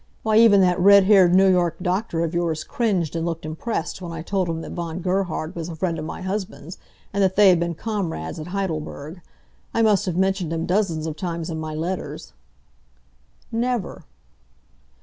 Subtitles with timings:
[0.23, 4.11] Why, even that red haired New York doctor of yours cringed and looked impressed when
[4.11, 6.79] I told him that Von Gerhard was a friend of my husband's,
[7.13, 9.21] and that they had been comrades at Heidelberg.
[9.75, 12.33] I must have mentioned him dozens of times in my letters."
[13.51, 14.03] "Never."